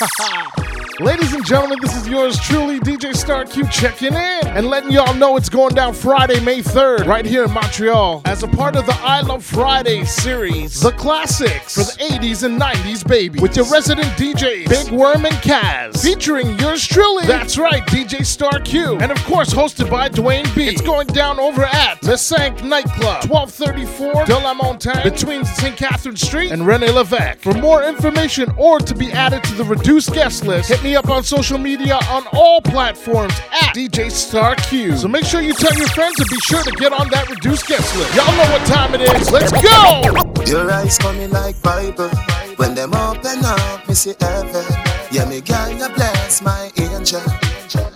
[0.00, 0.79] ha ha!
[1.00, 5.14] Ladies and gentlemen, this is yours truly, DJ Star Q, checking in and letting y'all
[5.14, 8.84] know it's going down Friday, May 3rd, right here in Montreal, as a part of
[8.84, 13.64] the I Love Friday series, The Classics for the 80s and 90s, baby, with your
[13.70, 17.26] resident DJs, Big Worm and Kaz, featuring yours truly.
[17.26, 20.68] That's right, DJ Star Q, and of course hosted by Dwayne B.
[20.68, 25.74] It's going down over at the Cinq Nightclub, 1234 De La Montagne, between St.
[25.78, 27.38] Catherine Street and Rene Levesque.
[27.38, 31.08] For more information or to be added to the reduced guest list, hit me up
[31.08, 34.96] on social media on all platforms at DJ Star Q.
[34.96, 37.66] So make sure you tell your friends and be sure to get on that reduced
[37.66, 38.14] guest list.
[38.14, 39.30] Y'all know what time it is.
[39.30, 40.02] Let's go!
[40.46, 42.10] Your eyes coming like Bible.
[42.56, 44.64] When them open up, me see heaven.
[45.10, 47.22] Yeah, me girl, you bless my angel.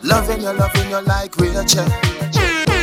[0.02, 1.84] Loving you, loving you like Rachel.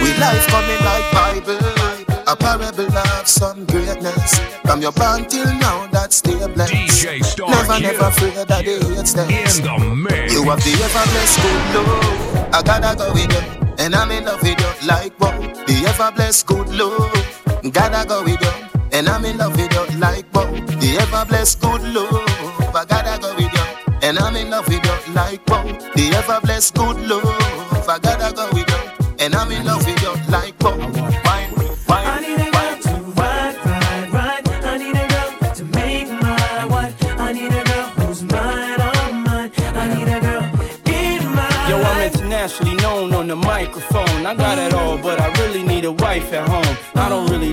[0.02, 1.91] We life coming like Bible.
[2.32, 4.40] A parable of some greatness.
[4.64, 6.72] From your born till now, that's still blessed.
[6.72, 7.88] DJ Star Never, Q.
[7.88, 9.58] never afraid that they hate steps.
[9.60, 10.34] In the mix.
[10.34, 12.56] You have the ever blessed good love.
[12.56, 15.38] I gotta go with you, and I'm in love with you like wow.
[15.42, 17.74] The ever blessed good love.
[17.74, 20.46] Gotta go with you, and I'm in love with you like wow.
[20.80, 22.74] The ever blessed good love.
[22.74, 25.64] I gotta go with you, and I'm in love with you like wow.
[25.66, 27.90] The ever blessed good love.
[27.90, 30.91] I gotta go with you, and I'm in love with you like wow.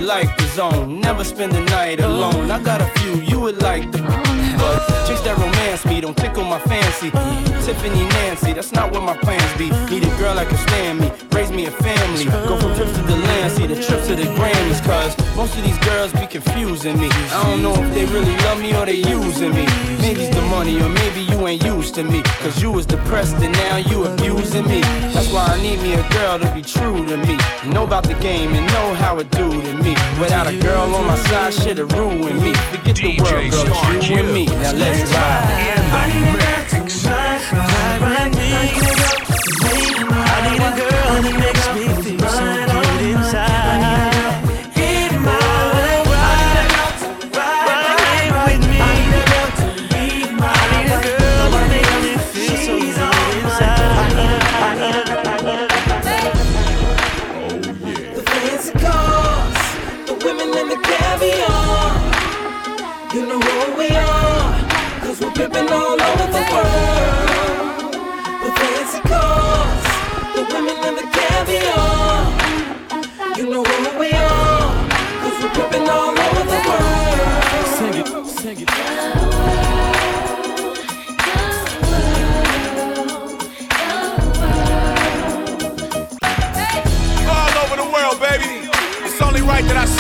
[0.08, 1.00] Like the zone.
[1.00, 2.50] Never spend the night alone.
[2.50, 4.47] I got a few you would like the.
[4.58, 7.10] But chicks that romance me don't tickle my fancy.
[7.64, 9.70] Tiffany Nancy, that's not what my plans be.
[9.90, 12.24] Need a girl that can stand me, raise me a family.
[12.48, 14.82] Go from trips to the land, see the trips to the Grammys.
[14.84, 17.08] Cause most of these girls be confusing me.
[17.30, 19.66] I don't know if they really love me or they using me.
[20.00, 22.22] Maybe it's the money or maybe you ain't used to me.
[22.42, 24.80] Cause you was depressed and now you abusing me.
[25.12, 27.38] That's why I need me a girl to be true to me.
[27.66, 29.92] Know about the game and know how it do to me.
[30.18, 32.54] Without a girl on my side, shit'll ruin me.
[32.72, 34.47] Forget the world, girl, it's you and me.
[34.56, 35.58] Now let's ride.
[40.20, 41.57] I need a girl to make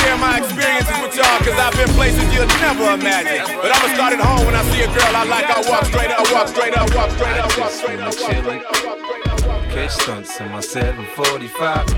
[0.02, 3.44] share my experiences with y'all, cause I've been places you'll never imagine.
[3.60, 6.10] But I'ma start at home when I see a girl I like, I walk straight
[6.10, 9.28] up, walk straight up, walk straight up, walk straight up, walk straight up.
[9.70, 11.88] Catch stunts in my 745.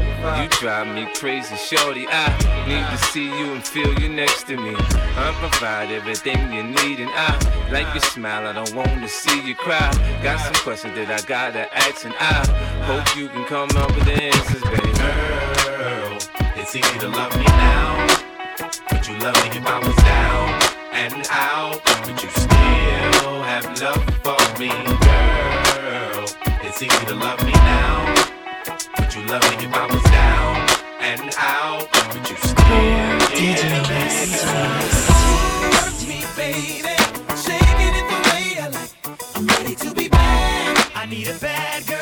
[0.42, 2.06] You drive me crazy, shorty.
[2.08, 2.28] I
[2.66, 4.74] need to see you and feel you next to me.
[4.76, 7.38] I provide everything you need, and I
[7.70, 8.46] like your smile.
[8.46, 9.90] I don't want to see you cry.
[10.22, 12.44] Got some questions that I gotta ask, and I
[12.84, 14.79] hope you can come up with the answers, baby.
[16.72, 18.06] It's easy to love me now.
[18.92, 20.48] Would you love me if I was down
[20.92, 21.82] and out?
[22.06, 24.70] Would you still have love for me,
[25.02, 26.30] girl?
[26.62, 28.14] It's easy to love me now.
[29.00, 30.56] Would you love me if I was down
[31.00, 31.90] and out?
[32.14, 33.66] Would you still DJ
[35.74, 36.94] Touch me, baby.
[37.34, 38.92] Shaking it the way I like.
[39.34, 40.86] I'm ready to be bad.
[40.94, 41.99] I need a bad girl.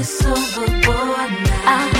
[0.00, 1.90] it's overboard now.
[1.92, 1.99] I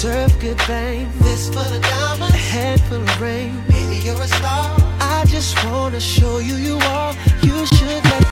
[0.00, 1.10] deserve good fame.
[1.18, 3.62] This for the diamonds, a head full of rain.
[3.68, 4.74] Maybe you're a star.
[4.98, 7.14] I just wanna show you you are.
[7.42, 8.29] You should let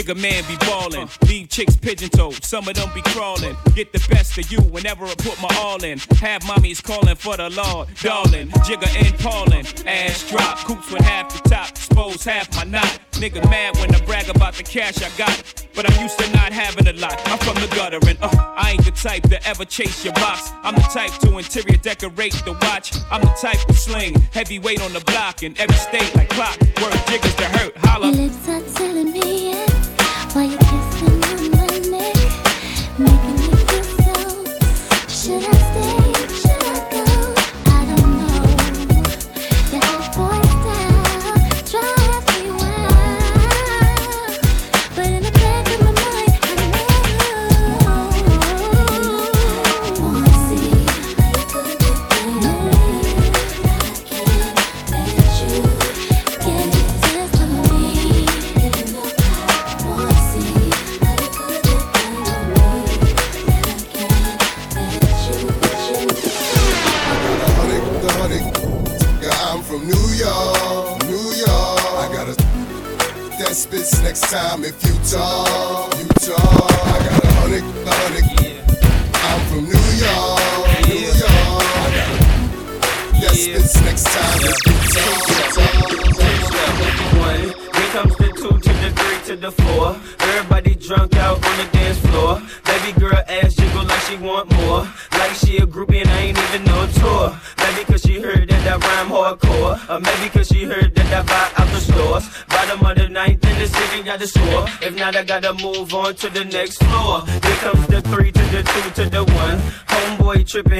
[0.00, 3.54] Jigga man be ballin', leave chicks pigeon toed, some of them be crawling.
[3.74, 5.98] Get the best of you whenever I put my all in.
[6.20, 8.48] Have mommies calling for the Lord, darling.
[8.64, 12.98] Jigga and Paulin', ass drop, coops with half the top, expose half my knot.
[13.12, 15.66] Nigga mad when I brag about the cash I got.
[15.74, 17.20] But I'm used to not having a lot.
[17.26, 20.50] I'm from the gutter and uh, I ain't the type to ever chase your box.
[20.62, 22.96] I'm the type to interior decorate the watch.
[23.10, 26.58] I'm the type to sling heavyweight on the block in every state like clock.
[26.80, 28.06] Word jiggers to hurt, holla.
[28.06, 29.89] Lips are telling me yes
[30.34, 30.59] while you're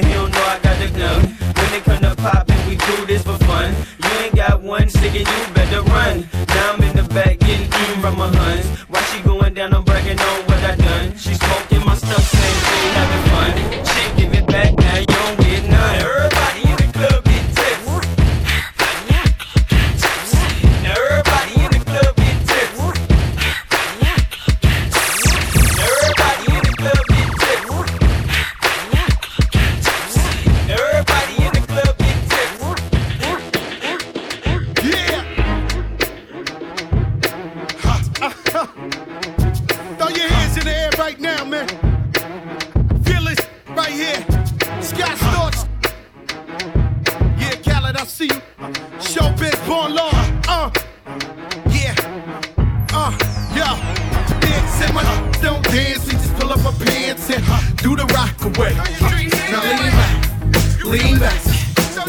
[0.01, 1.21] Tripping, he don't know I got the gun.
[1.55, 3.75] When it come to poppin', we do this for fun.
[4.03, 6.29] You ain't got one ticket, you better run.
[6.47, 8.65] Now I'm in the back getting eaten from my huns.
[8.89, 11.17] Why she going down, I'm bragging on what I done.
[11.17, 13.90] She smoking my stuff, saying she ain't having fun.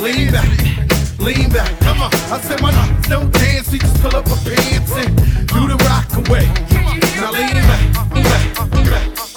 [0.03, 0.49] Lean back,
[1.19, 1.79] lean back.
[1.81, 2.11] Come on.
[2.13, 2.73] I said my
[3.09, 3.71] don't dance.
[3.71, 5.17] We just pull up our pants and
[5.47, 6.47] do the rock away.
[7.21, 8.71] Now lean back, back,
[9.17, 9.32] back.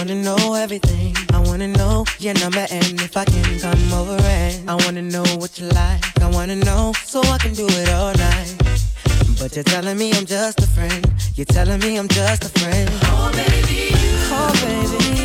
[0.00, 1.14] Wanna know everything.
[1.34, 5.24] I wanna know your number and if I can come over and I wanna know
[5.36, 6.02] what you like.
[6.22, 8.56] I wanna know so I can do it all night.
[9.38, 11.04] But you're telling me I'm just a friend.
[11.34, 12.88] You're telling me I'm just a friend.
[13.02, 13.90] Oh baby.
[14.32, 15.19] Oh baby,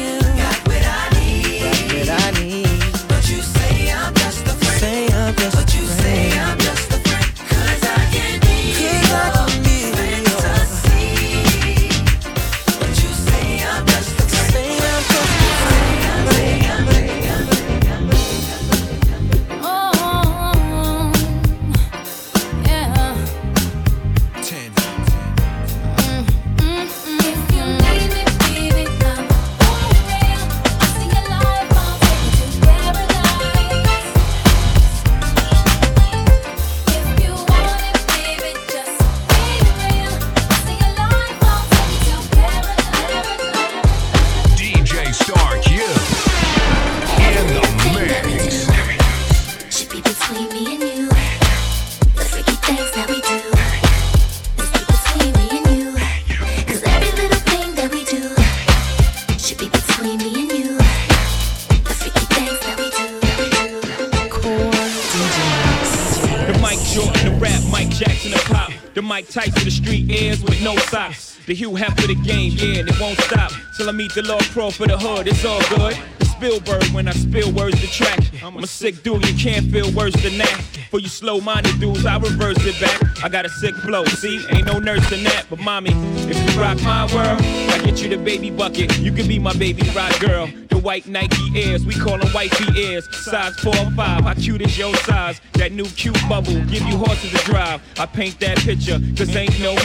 [71.46, 73.52] The Hugh Hef of the game, yeah, and it won't stop.
[73.78, 75.96] Till I meet the Lord Pro for the hood, it's all good.
[76.24, 78.20] Spielberg when I spill words to track.
[78.44, 80.60] I'm a sick dude, you can't feel worse than that.
[80.90, 83.24] For you slow minded dudes, I reverse it back.
[83.24, 84.44] I got a sick flow, see?
[84.54, 85.46] Ain't no nurse in that.
[85.48, 85.92] But mommy,
[86.28, 88.98] if you rock my world, I get you the baby bucket.
[88.98, 90.48] You can be my baby rock girl.
[90.70, 93.08] The white Nike Airs, we call them wifey Airs.
[93.24, 95.40] Size 4 or 5, how cute is your size?
[95.54, 97.82] That new cute bubble, give you horses to drive.
[98.00, 99.76] I paint that picture, cause ain't no.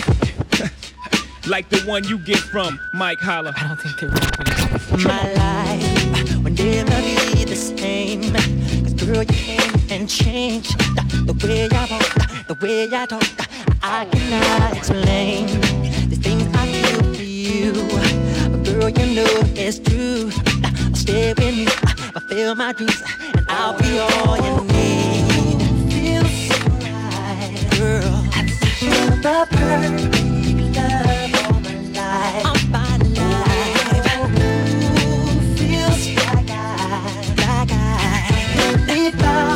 [1.47, 3.53] Like the one you get from Mike Holler.
[3.57, 4.11] I don't think they're
[5.05, 8.33] My life will never be the same.
[8.83, 13.23] Cause girl, you came and changed the, the way I walk, the way I talk.
[13.83, 15.47] I cannot explain
[16.09, 17.73] the things I feel for you.
[18.51, 20.31] But girl, you know it's true.
[20.95, 23.03] Stay with me, fulfill my dreams,
[23.35, 25.93] and I'll be all you need.
[25.93, 28.27] Feels so right, girl.
[28.81, 30.21] You're the perfect
[30.81, 31.20] love
[32.31, 32.51] like
[39.23, 39.50] I,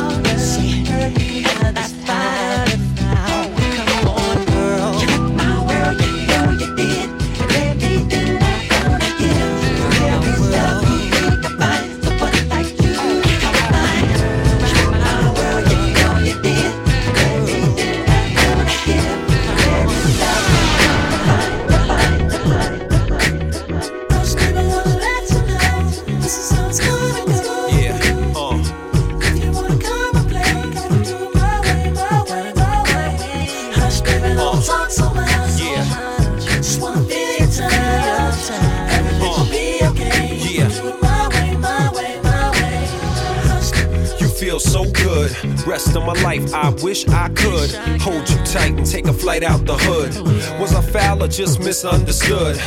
[44.59, 45.31] feel so good.
[45.65, 49.43] Rest of my life, I wish I could hold you tight and take a flight
[49.43, 50.15] out the hood.
[50.59, 52.57] Was I foul or just misunderstood?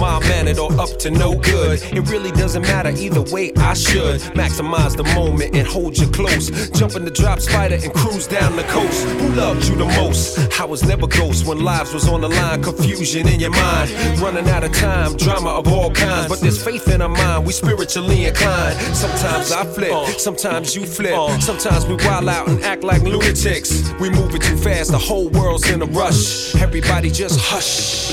[0.00, 1.82] My mannered or up to no good?
[1.82, 3.52] It really doesn't matter either way.
[3.56, 6.70] I should maximize the moment and hold you close.
[6.70, 9.04] Jump in the drop spider and cruise down the coast.
[9.04, 10.38] Who loved you the most?
[10.60, 12.62] I was never ghost when lives was on the line.
[12.62, 15.16] Confusion in your mind, running out of time.
[15.16, 17.46] Drama of all kinds, but there's faith in our mind.
[17.46, 18.78] We spiritually inclined.
[18.96, 21.25] Sometimes I flip, sometimes you flip.
[21.40, 23.92] Sometimes we wild out and act like lunatics.
[24.00, 26.54] We moving too fast, the whole world's in a rush.
[26.56, 28.12] Everybody just hush.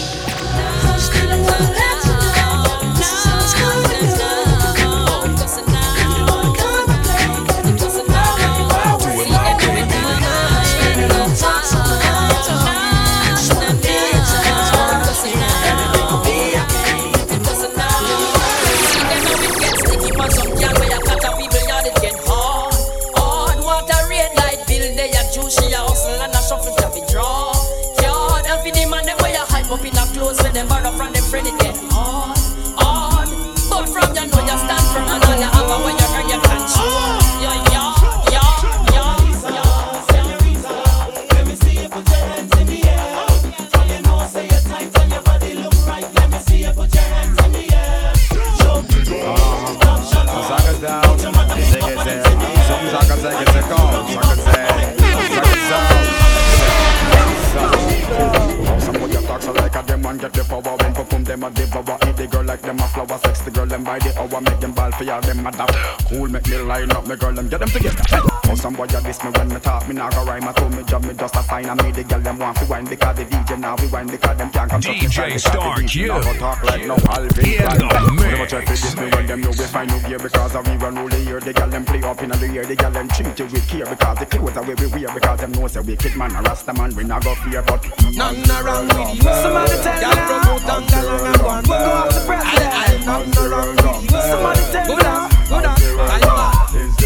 [68.88, 70.48] Boy you diss me when me talk, me nah go rhyme.
[70.48, 71.70] I told me job, me just a sign.
[71.70, 74.38] I made the girl them want to wine because the DJ now we wine because
[74.38, 75.00] them can't come to me.
[75.00, 76.08] DJ Star Q.
[76.08, 77.78] Now go talk like no Alvin In Klein.
[77.78, 78.28] the.
[78.30, 80.76] Never try to diss me when them know we find no gear because of we
[80.76, 81.40] run all the year.
[81.40, 83.86] The girl them play up in the year, the girl them treat you with care
[83.86, 86.74] because the clothes are way we wear because them know say wicked man a rasta
[86.74, 87.84] man we not go fear but
[88.16, 89.24] Nothing wrong with you.
[89.24, 90.44] Somebody tell me now.
[90.44, 91.64] Promote and tell me I'm going.
[91.68, 93.06] We'll go up to president.
[93.06, 94.22] Nothing wrong with you.
[94.22, 95.30] Somebody tell me now.
[95.50, 95.84] Go down.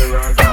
[0.07, 0.46] Nothing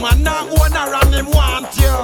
[0.00, 1.96] man man a own her and him want you.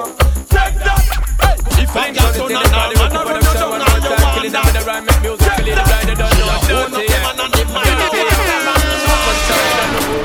[0.53, 1.03] Take that.
[1.41, 1.57] Hey.
[1.83, 5.47] If a girl done a nah, man a run you down and you want that.
[5.47, 6.31] Take that.
[6.37, 8.45] She a own up man and the man a own her
[9.57, 10.17] and him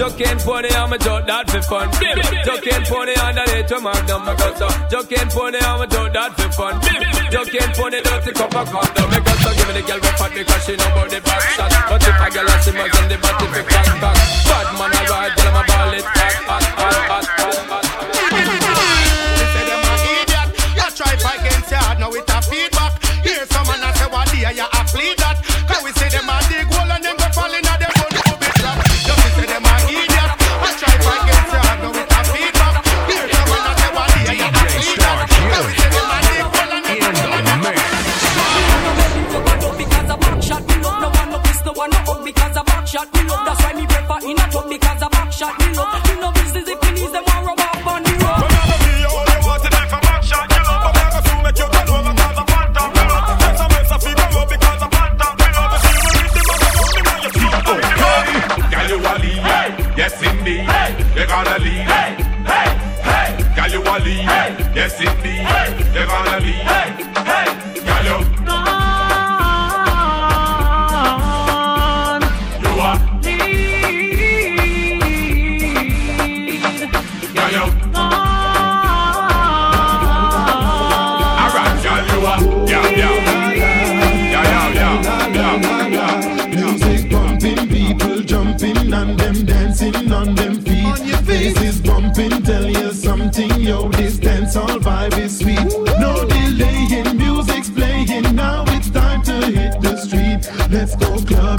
[0.00, 1.92] Joke and pony, I'm a joke that for fun.
[1.92, 4.68] Joke and pony, on the way to Magnum, I got so.
[4.88, 6.80] Joke and pony, I'm a joke that for fun.
[7.28, 9.10] Joke and pony, dirty cup of condom.
[9.12, 11.68] Because so give me the girl with fat because she know about the back shot.
[11.84, 13.69] But if I got a girl has she must on the body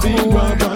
[0.02, 0.70] clubbing, rubber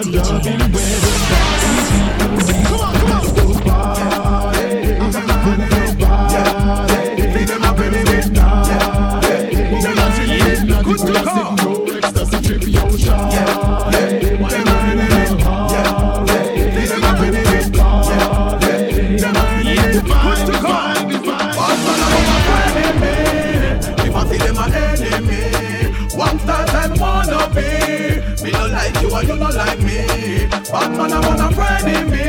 [31.76, 32.24] Wanna me.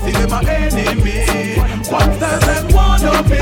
[0.00, 3.36] See them an enemy, one start and wanna be.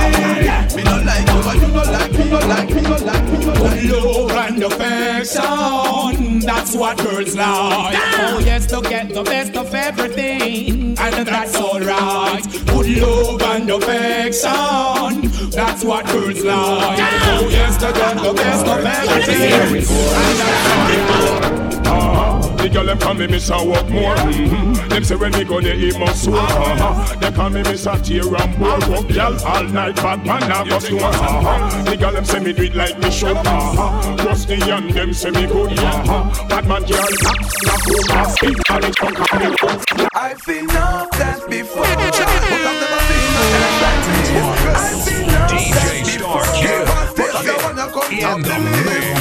[0.75, 3.39] Me no like you and you no like me, no like me, no like me,
[3.45, 3.89] no like me.
[3.93, 7.95] Love and affection, that's what girls like.
[7.97, 8.35] Ah!
[8.35, 12.45] Oh yes, to get the best of everything, and that's alright.
[12.67, 16.99] Good love and affection, that's what girls like.
[17.01, 17.39] Ah!
[17.41, 20.67] Oh yes, to get the best of everything, and that's
[21.53, 21.68] alright.
[22.59, 24.15] The girl them call me Miss I walk more.
[24.17, 24.89] Mm-hmm.
[24.89, 26.37] Them say when me go they eat my soul.
[26.37, 27.15] Uh-huh.
[27.17, 28.79] They call me Miss I tear and bore.
[28.91, 31.01] Walk girl all night, bad man I go store.
[31.01, 31.83] Uh-huh.
[31.85, 33.37] The girl them say me do it like me should.
[33.37, 34.17] Uh-huh.
[34.17, 35.79] Trust the young them say me good.
[35.79, 36.49] Uh-huh.
[36.49, 38.31] Bad man can't knock, knock over.
[38.31, 40.07] Speak it come come me.
[40.15, 42.35] I've seen enough dance before, but I've
[42.83, 44.29] never seen a dance like this.
[44.77, 46.43] I've seen enough dance before,
[47.17, 49.18] but I don't wanna come top me.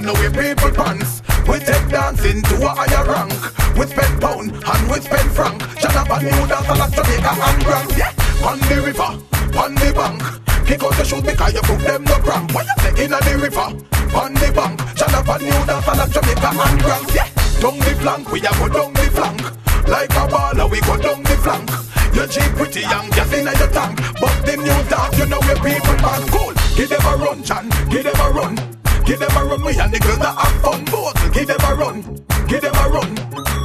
[0.00, 1.22] man, no way people pants.
[1.46, 3.32] We take dancing to a higher rank.
[3.76, 5.62] We spend pound and we spend franc.
[5.62, 7.90] And new dance like Jamaica and Grand.
[7.96, 8.12] Yeah,
[8.46, 9.10] on the river,
[9.58, 10.22] on the bank.
[10.66, 12.54] Kick out the shoes because you put them no cramp.
[12.54, 13.68] What you say in the river,
[14.16, 14.80] on the bank.
[14.80, 17.14] And new dance like Jamaica and Grand.
[17.14, 17.28] Yeah,
[17.60, 19.42] down the flank, we a go down the flank.
[19.88, 21.70] Like a baller, we go down the flank.
[22.14, 24.00] You cheap pretty young, just in your tank.
[24.20, 26.52] But the new dance, you know we people pass cool.
[26.76, 28.69] Give them a run, Chan, give them a run.
[29.10, 30.84] Give them a run, we and the girls that have fun.
[30.84, 32.00] Both, give them a run,
[32.46, 33.12] give them a run.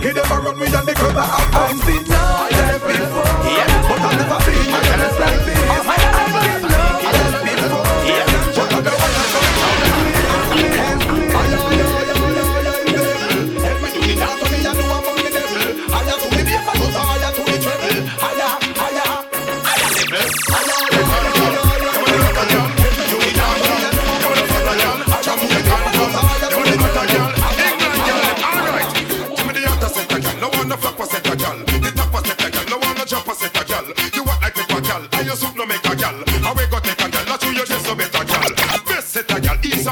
[0.02, 2.15] Give them a run, we and the girls that have fun.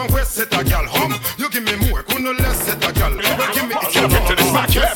[0.03, 1.13] And west set a gal hum.
[1.37, 3.11] You give me more, couldn't less set a gal.
[3.11, 4.93] Give me it's up into the smack, yeah.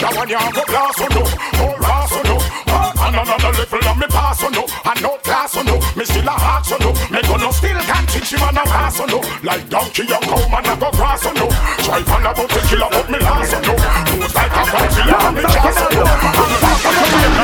[0.00, 1.22] That one ya go blast on no,
[1.60, 2.36] oh blast on no.
[3.00, 5.76] And another level of me pass on no, and no class on no.
[5.96, 9.00] Me still a heart on no, me gonna still can teach him and a pass
[9.00, 9.20] on no.
[9.42, 11.48] Like donkey you come and I go grass on no.
[11.84, 13.74] Try find about the killer but me last on no.
[14.16, 16.39] Moves like a Godzilla and me chance on no.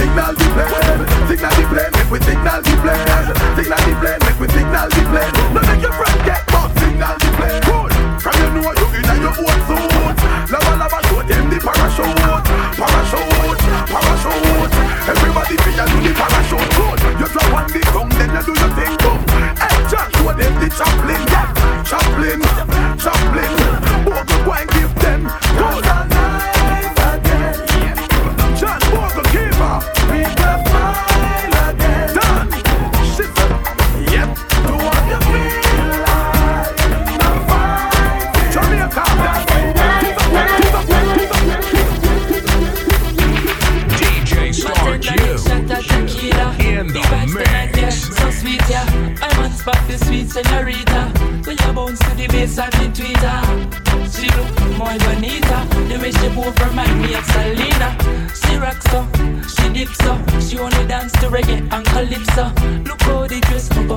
[0.00, 1.28] signal the plane.
[1.28, 1.89] Signal the plane,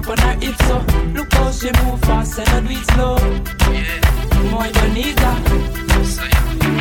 [0.04, 0.78] up on her hips so.
[1.13, 3.18] Look how she move fast and not do it slow.
[4.50, 5.32] More bonita.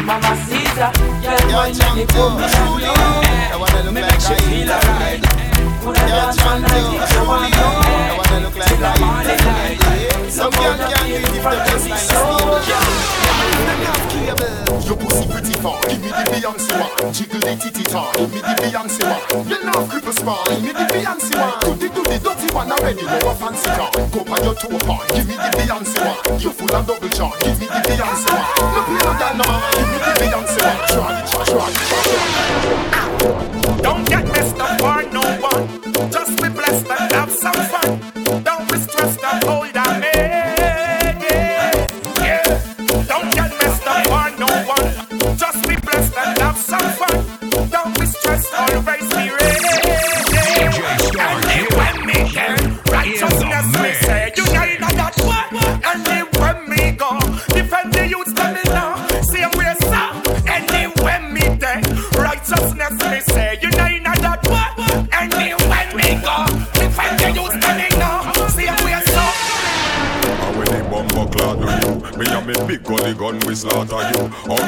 [0.05, 0.91] Mama Caesar,
[1.23, 2.72] girl, why not
[15.63, 17.15] far, give me the Beyonce one.
[17.15, 19.49] Jiggle the titty tar, give me the Beyonce one.
[19.49, 21.57] You know cripple spawn, give me the Beyonce one.
[21.63, 23.91] Do the do the dirty one already, know a fancy car.
[24.11, 26.41] Go on your toe part, give me the Beyonce one.
[26.43, 28.47] You full of double charm, give me the Beyonce one.
[28.75, 30.81] No play no that no man, give me the Beyonce one.
[30.91, 32.03] Try it, try it, try
[33.23, 33.83] it.
[33.83, 35.65] Don't get messed up for no one.
[36.11, 37.89] Just be blessed and have some fun.
[38.43, 40.12] Don't be stressed and hold on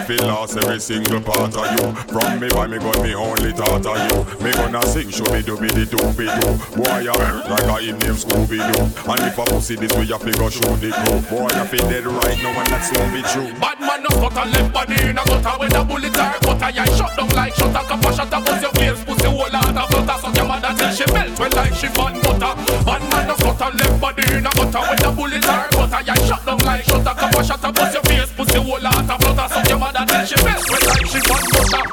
[0.04, 1.94] Outfit lost every single part of you.
[2.12, 4.44] From me by me gun me only thought of you.
[4.44, 6.64] Me gonna sing show me do be the do be do.
[6.76, 10.18] Boy I like a him name Scooby Doo And if I pussy this way you
[10.18, 13.22] fi go show the crew Boy I fi dead right now and that's won't be
[13.32, 13.48] true.
[13.60, 16.70] Bad man no cut a left body in a gutter with a bullet or cutter.
[16.76, 19.76] Yeah, shut down like shut a cup shut a bust your face, pussy whole lot
[19.76, 20.16] of flutter.
[20.20, 22.52] So your mother till she melt well like she bun butter.
[22.84, 26.02] Bad man no cut a left body in a gutter with a bullet or cutter.
[26.04, 29.08] Yeah, shut down like shut a cup shut a bust your face, pussy whole lot
[29.08, 29.46] of flutter.
[29.48, 31.84] So your mother till she melt well like she bun butter.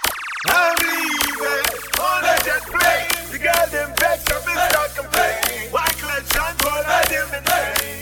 [0.52, 3.08] I'm leaving on a jet plane.
[3.32, 5.72] The girl them vex and start complaining.
[5.72, 7.44] Why collection for I them in?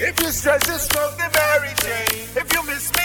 [0.01, 2.41] If you stress, you smoke the Mary Jane.
[2.41, 2.98] If you miss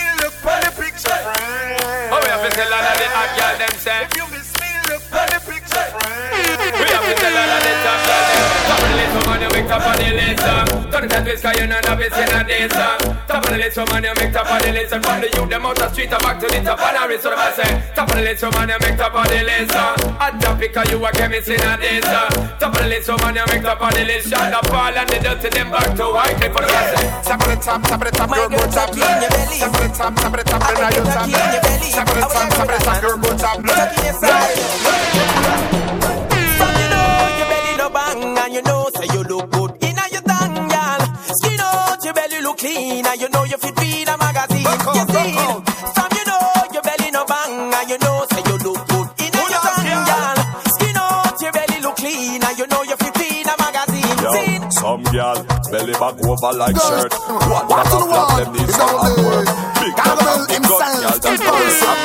[2.55, 4.07] tell all of the hot girl them say.
[4.07, 6.94] If you miss me, look for the picture frame.
[7.05, 8.45] We have to tell all of the top girl them.
[8.65, 10.45] Top of the list, woman, you make top of the list.
[10.45, 10.65] uh.
[10.91, 12.73] Turn it and twist, 'cause you know not it's in a this.
[12.73, 12.97] uh.
[13.29, 14.93] Top of the list, woman, you make top of the list.
[14.95, 17.03] And from the youth, them out the street, and back to the top of the
[17.09, 17.23] wrist.
[17.25, 19.77] So the man say, top of the list, woman, you make top of the list.
[19.77, 19.93] uh.
[20.21, 22.05] Hot topic, 'cause you a chemist in a this.
[22.09, 22.29] uh.
[22.59, 24.29] Top of the list, woman, you make top of the list.
[24.31, 26.37] Shot the ball and the dirty, them back to white.
[26.41, 28.91] For the man say, Top of the top, top of the top, girl, go top
[28.97, 29.05] low.
[29.61, 31.45] Top of the top, top of the top, girl, now you top low.
[31.93, 33.77] Top of the top, top of the top, girl, go top low.
[35.75, 35.84] From
[38.57, 41.01] and you know say you look good in a your thang, girl.
[41.35, 44.63] Skin out your belly look clean and you know you fit in a magazine.
[44.63, 45.35] You see?
[45.95, 49.35] From you know your belly no bang and you know say you look good in
[49.35, 50.39] a your thang, girl.
[50.71, 54.19] Skin out your belly look clean and you know you fit in a magazine.
[54.23, 54.55] See?
[54.55, 55.39] Yo, some girl
[55.73, 57.13] belly back over like shirt.
[57.51, 59.49] What what a flap them need some hard work.
[59.83, 61.83] Big up and big gun, girl that's first.
[61.83, 62.04] I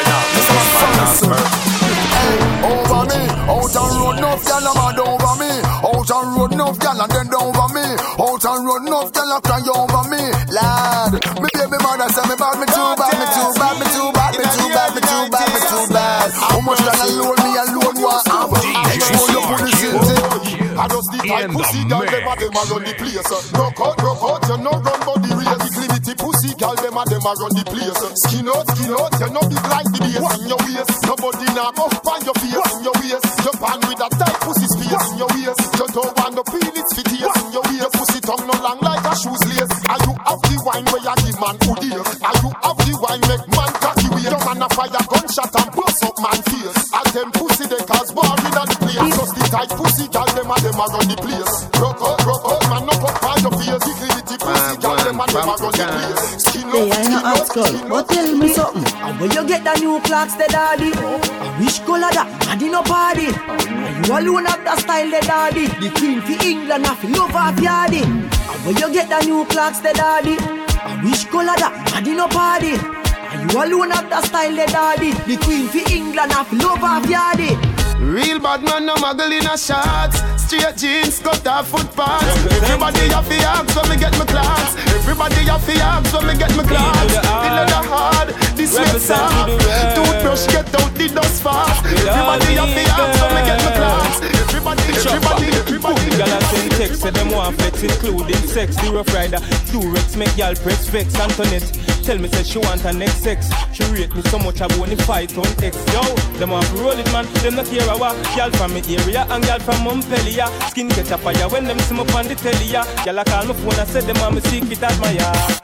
[21.29, 23.29] Just the type pussy girl them a them a run the place.
[23.53, 25.61] Rock out, rock out, you no run body race.
[25.61, 28.01] Declivity pussy girl them a them a run the place.
[28.25, 30.89] Skin out, skin out, you no big like the base in your waist.
[31.05, 33.29] Nobody now go find your face in your waist.
[33.45, 35.61] You pan with a tight pussy space in your waist.
[35.77, 37.21] You don't want no feel it's fit in
[37.53, 37.93] your waist.
[37.93, 39.69] Pussy tongue no long like a shoes lace.
[39.85, 42.01] Are you have the wine where you give man good ear?
[42.25, 44.33] Are you have the wine make man cocky weird?
[44.33, 46.73] Your man a fire gunshot and bust up man face.
[46.89, 49.13] As them pussy they cause war in the place.
[49.13, 50.08] Just the tight pussy
[50.49, 51.53] them a them a run the place.
[51.77, 53.83] Rock out, rock out, man knock up on your face.
[53.85, 56.43] Declivity pussy girl them a them a run the place.
[56.43, 58.87] Skin Hey, out, I skin know out, hot girl, but tell me something.
[59.01, 60.91] And where you get the new Clarks, the daddy?
[60.93, 63.29] I wish color that, daddy no party.
[63.29, 65.65] And you alone have the style, the daddy.
[65.67, 68.03] The queen for England, I feel love of yardy.
[68.03, 70.37] And where you get the new Clarks, the daddy?
[70.39, 72.73] I wish color that, daddy no party.
[72.73, 75.11] And you And you alone have the style, the daddy.
[75.29, 77.53] The queen for England, have love of yardy.
[77.99, 80.38] Real bad man, no muggle in a shots.
[80.49, 82.25] Straight jeans, cut off foot pants.
[82.65, 84.73] Everybody have the axe when me get my class.
[84.97, 87.05] Everybody have the axe when me get my class.
[87.05, 89.45] The leather hard, the sweat soft.
[89.93, 91.85] Toothbrush get out the dust fast.
[91.85, 94.25] Everybody have the axe when me get my class.
[94.49, 96.45] Everybody, everybody, everybody.
[96.49, 98.75] Send text, say them want flex, including sex.
[98.77, 99.37] The rough rider,
[99.69, 101.13] Durex, make y'all press vex.
[101.13, 101.69] Antoinette,
[102.09, 103.51] tell me say she want her next sex.
[103.71, 105.77] She rate me so much I won't fight on X.
[105.93, 106.01] Yo,
[106.39, 107.95] them want roll it man, them not care a
[108.35, 110.47] Y'all from me area and y'all from Montpellier.
[110.69, 112.65] Skin get a fire when them see me on the telly.
[112.65, 112.83] ya.
[113.05, 115.59] Y'all a call my phone and say them want me secret admire.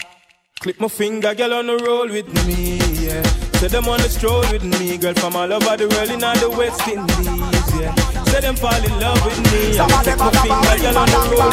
[0.59, 3.23] Clip my finger, girl on the roll with me, yeah.
[3.57, 6.37] Say them on the stroll with me, girl from all over the world in all
[6.37, 8.14] the West Indies, yeah.
[8.31, 9.87] Say them fall in love with me, yeah.
[10.03, 11.51] Clip my finger, girl on the roll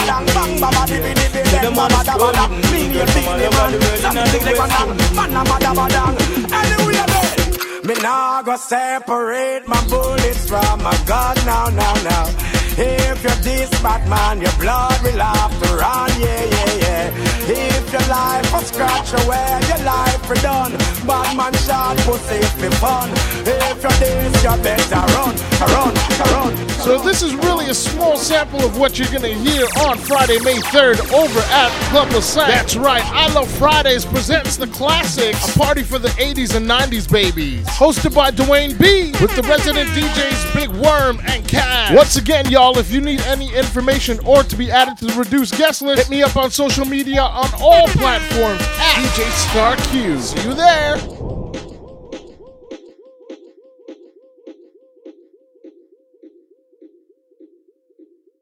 [0.88, 1.44] with me.
[1.50, 4.70] Say them on the stroll with me, girl from
[5.18, 7.84] all over the world in all the West Indies.
[7.84, 12.51] Me nah go separate my bullets from my gun now, now, now.
[12.78, 17.10] If you're this bad man, your blood will have to run, yeah, yeah, yeah.
[17.46, 20.72] If your life was scratch away, your life for done.
[21.06, 23.10] Bad man shot pussy for fun.
[23.44, 25.94] If you're this, you better run, run,
[26.32, 26.71] run.
[26.82, 30.56] So this is really a small sample of what you're gonna hear on Friday, May
[30.56, 32.48] 3rd over at Club Lasalle.
[32.48, 37.06] That's right, I Love Fridays presents the classics, a party for the 80s and 90s
[37.06, 37.64] babies.
[37.68, 41.94] Hosted by Dwayne B with the resident DJs Big Worm and Cash.
[41.94, 45.56] Once again, y'all, if you need any information or to be added to the reduced
[45.56, 50.20] guest list, hit me up on social media on all platforms at DJ Star Q.
[50.20, 51.21] See you there.